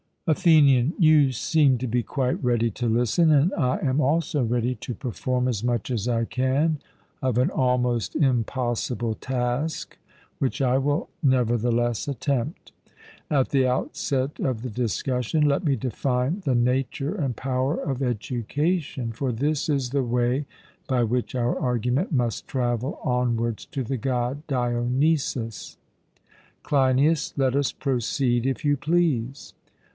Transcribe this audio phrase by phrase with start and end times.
[0.25, 4.95] ATHENIAN: You seem to be quite ready to listen; and I am also ready to
[4.95, 6.79] perform as much as I can
[7.21, 9.97] of an almost impossible task,
[10.39, 12.71] which I will nevertheless attempt.
[13.29, 19.11] At the outset of the discussion, let me define the nature and power of education;
[19.11, 20.45] for this is the way
[20.87, 25.77] by which our argument must travel onwards to the God Dionysus.
[26.63, 29.53] CLEINIAS: Let us proceed, if you please.